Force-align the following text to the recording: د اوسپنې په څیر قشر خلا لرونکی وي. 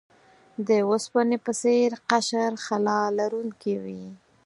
د 0.67 0.69
اوسپنې 0.89 1.37
په 1.45 1.51
څیر 1.61 1.89
قشر 2.09 2.51
خلا 2.65 2.99
لرونکی 3.19 3.75
وي. 3.83 4.05